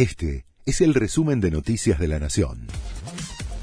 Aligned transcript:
Este 0.00 0.46
es 0.64 0.80
el 0.80 0.94
resumen 0.94 1.42
de 1.42 1.50
Noticias 1.50 1.98
de 1.98 2.08
la 2.08 2.18
Nación. 2.18 2.68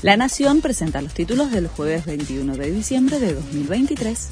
La 0.03 0.17
Nación 0.17 0.61
presenta 0.61 1.01
los 1.01 1.15
títulos 1.15 1.51
del 1.51 1.67
jueves 1.67 2.05
21 2.05 2.55
de 2.55 2.69
diciembre 2.69 3.19
de 3.19 3.33
2023. 3.33 4.29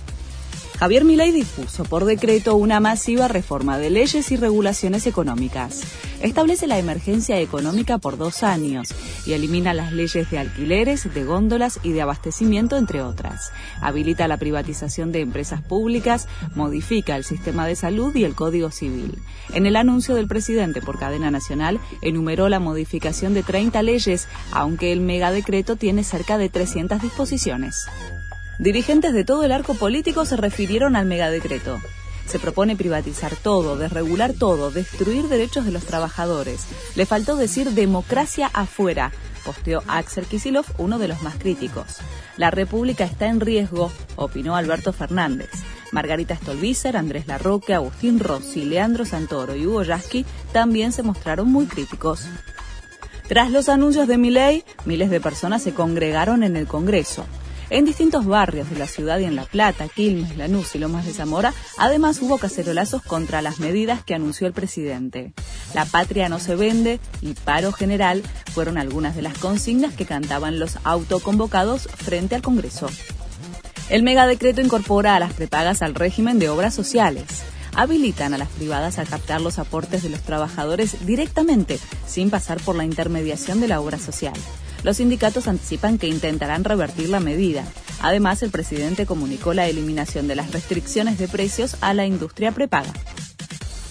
Javier 0.77 1.05
Milei 1.05 1.31
dispuso 1.31 1.85
por 1.85 2.03
decreto 2.03 2.57
una 2.57 2.81
masiva 2.81 3.29
reforma 3.29 3.77
de 3.77 3.89
leyes 3.89 4.29
y 4.31 4.35
regulaciones 4.35 5.07
económicas. 5.07 5.83
Establece 6.21 6.67
la 6.67 6.77
emergencia 6.77 7.39
económica 7.39 7.97
por 7.97 8.17
dos 8.17 8.43
años 8.43 8.93
y 9.25 9.33
elimina 9.33 9.73
las 9.73 9.93
leyes 9.93 10.29
de 10.29 10.37
alquileres, 10.37 11.13
de 11.13 11.23
góndolas 11.23 11.79
y 11.81 11.93
de 11.93 12.01
abastecimiento, 12.01 12.75
entre 12.75 13.01
otras. 13.01 13.53
Habilita 13.79 14.27
la 14.27 14.35
privatización 14.35 15.13
de 15.13 15.21
empresas 15.21 15.61
públicas, 15.61 16.27
modifica 16.55 17.15
el 17.15 17.23
sistema 17.23 17.65
de 17.65 17.77
salud 17.77 18.13
y 18.13 18.25
el 18.25 18.35
Código 18.35 18.69
Civil. 18.69 19.17
En 19.53 19.65
el 19.65 19.77
anuncio 19.77 20.13
del 20.15 20.27
presidente 20.27 20.81
por 20.81 20.99
cadena 20.99 21.31
nacional, 21.31 21.79
enumeró 22.01 22.49
la 22.49 22.59
modificación 22.59 23.33
de 23.33 23.43
30 23.43 23.81
leyes, 23.81 24.27
aunque 24.51 24.91
el 24.91 24.99
megadecreto 24.99 25.77
tiene 25.77 26.03
cerca 26.03 26.37
de 26.37 26.49
300 26.49 27.01
disposiciones. 27.01 27.87
Dirigentes 28.57 29.13
de 29.13 29.25
todo 29.25 29.43
el 29.43 29.51
arco 29.51 29.73
político 29.73 30.25
se 30.25 30.37
refirieron 30.37 30.95
al 30.95 31.05
megadecreto. 31.05 31.79
Se 32.25 32.39
propone 32.39 32.75
privatizar 32.75 33.35
todo, 33.35 33.77
desregular 33.77 34.33
todo, 34.33 34.71
destruir 34.71 35.27
derechos 35.27 35.65
de 35.65 35.71
los 35.71 35.83
trabajadores. 35.83 36.65
Le 36.95 37.05
faltó 37.05 37.35
decir 37.35 37.71
democracia 37.71 38.49
afuera, 38.53 39.11
posteó 39.43 39.83
Axel 39.87 40.25
Kisilov, 40.25 40.65
uno 40.77 40.99
de 40.99 41.09
los 41.09 41.21
más 41.21 41.35
críticos. 41.35 41.97
La 42.37 42.49
República 42.49 43.03
está 43.03 43.27
en 43.27 43.41
riesgo, 43.41 43.91
opinó 44.15 44.55
Alberto 44.55 44.93
Fernández. 44.93 45.51
Margarita 45.91 46.35
Stolbizer, 46.35 46.97
Andrés 46.97 47.27
Larroque, 47.27 47.73
Agustín 47.73 48.19
Rossi, 48.19 48.65
Leandro 48.65 49.05
Santoro 49.05 49.55
y 49.55 49.67
Hugo 49.67 49.83
Yasky 49.83 50.25
también 50.51 50.93
se 50.93 51.03
mostraron 51.03 51.51
muy 51.51 51.65
críticos. 51.65 52.25
Tras 53.27 53.51
los 53.51 53.69
anuncios 53.69 54.07
de 54.07 54.17
Milei, 54.17 54.63
miles 54.85 55.09
de 55.09 55.19
personas 55.19 55.61
se 55.61 55.73
congregaron 55.73 56.43
en 56.43 56.55
el 56.55 56.67
Congreso. 56.67 57.25
En 57.69 57.83
distintos 57.83 58.25
barrios 58.25 58.69
de 58.69 58.77
la 58.77 58.85
ciudad 58.85 59.17
y 59.17 59.23
en 59.23 59.35
La 59.35 59.45
Plata, 59.45 59.87
Quilmes, 59.87 60.37
Lanús 60.37 60.75
y 60.75 60.79
Lomas 60.79 61.05
de 61.05 61.13
Zamora, 61.13 61.53
además 61.77 62.21
hubo 62.21 62.37
cacerolazos 62.37 63.01
contra 63.01 63.41
las 63.41 63.59
medidas 63.59 64.03
que 64.03 64.13
anunció 64.13 64.45
el 64.45 64.53
presidente. 64.53 65.33
La 65.73 65.85
patria 65.85 66.29
no 66.29 66.39
se 66.39 66.55
vende 66.55 66.99
y 67.21 67.33
paro 67.33 67.71
general 67.71 68.21
fueron 68.53 68.77
algunas 68.77 69.15
de 69.15 69.23
las 69.23 69.37
consignas 69.37 69.95
que 69.95 70.05
cantaban 70.05 70.59
los 70.59 70.77
autoconvocados 70.83 71.89
frente 71.97 72.35
al 72.35 72.43
Congreso. 72.43 72.87
El 73.89 74.03
megadecreto 74.03 74.61
incorpora 74.61 75.15
a 75.15 75.19
las 75.19 75.33
prepagas 75.33 75.81
al 75.81 75.95
régimen 75.95 76.37
de 76.37 76.49
obras 76.49 76.73
sociales 76.73 77.25
habilitan 77.75 78.33
a 78.33 78.37
las 78.37 78.49
privadas 78.49 78.99
a 78.99 79.05
captar 79.05 79.41
los 79.41 79.59
aportes 79.59 80.01
de 80.03 80.09
los 80.09 80.21
trabajadores 80.21 81.05
directamente, 81.05 81.79
sin 82.07 82.29
pasar 82.29 82.59
por 82.61 82.75
la 82.75 82.85
intermediación 82.85 83.59
de 83.59 83.67
la 83.67 83.81
obra 83.81 83.99
social. 83.99 84.33
Los 84.85 84.97
sindicatos 84.97 85.47
anticipan 85.47 85.97
que 85.97 86.07
intentarán 86.07 86.63
revertir 86.63 87.09
la 87.09 87.19
medida. 87.19 87.63
Además, 88.01 88.43
el 88.43 88.51
presidente 88.51 89.07
comunicó 89.07 89.55
la 89.55 89.67
eliminación 89.67 90.27
de 90.27 90.35
las 90.35 90.51
restricciones 90.51 91.17
de 91.17 91.27
precios 91.27 91.77
a 91.81 91.95
la 91.95 92.05
industria 92.05 92.51
prepaga. 92.51 92.93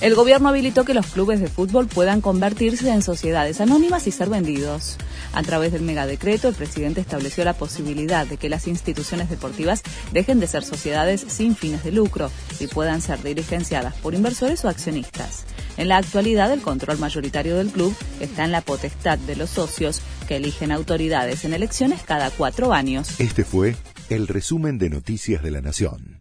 El 0.01 0.15
gobierno 0.15 0.51
habilitó 0.51 0.85
que 0.85 0.95
los 0.95 1.07
clubes 1.07 1.41
de 1.41 1.49
fútbol 1.49 1.89
puedan 1.89 2.21
convertirse 2.21 2.91
en 2.91 3.03
sociedades 3.03 3.61
anónimas 3.61 4.07
y 4.07 4.13
ser 4.13 4.29
vendidos. 4.29 4.97
A 5.33 5.43
través 5.43 5.73
del 5.73 5.83
megadecreto, 5.83 6.47
el 6.47 6.55
presidente 6.55 7.01
estableció 7.01 7.45
la 7.45 7.55
posibilidad 7.55 8.25
de 8.25 8.37
que 8.37 8.49
las 8.49 8.69
instituciones 8.69 9.29
deportivas 9.29 9.83
dejen 10.13 10.39
de 10.39 10.47
ser 10.47 10.63
sociedades 10.63 11.25
sin 11.27 11.57
fines 11.57 11.83
de 11.83 11.91
lucro 11.91 12.31
y 12.61 12.69
puedan 12.69 13.03
ser 13.03 13.21
dirigenciadas 13.21 13.95
por 13.97 14.15
inversores 14.15 14.65
o 14.65 14.69
accionistas. 14.69 15.45
En 15.77 15.89
la 15.89 15.97
actualidad, 15.97 16.53
el 16.53 16.63
control 16.63 16.99
mayoritario 16.99 17.57
del 17.57 17.71
club 17.71 17.97
está 18.21 18.45
en 18.45 18.53
la 18.53 18.61
potestad 18.61 19.19
de 19.19 19.35
los 19.35 19.51
socios 19.51 20.01
que 20.25 20.37
eligen 20.37 20.73
autoridades 20.73 21.45
en 21.45 21.55
elecciones 21.55 22.03
cada 22.03 22.31
cuatro 22.31 22.73
años. 22.73 23.21
Este 23.21 23.45
fue 23.45 23.77
el 24.11 24.29
resumen 24.29 24.79
de 24.79 24.91
Noticias 24.91 25.43
de 25.43 25.51
la 25.51 25.61
Nación. 25.61 26.14